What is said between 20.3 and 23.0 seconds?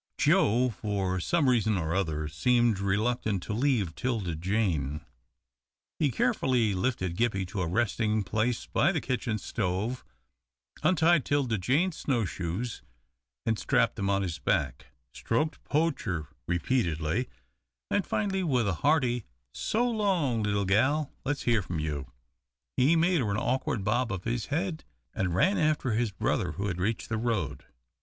little gal, let's hear from you," he